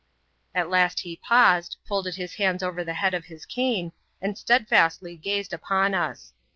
[0.55, 5.15] At last he paused, folded his hands over the head of his cane, and steadfastly
[5.15, 6.33] gazed upon us.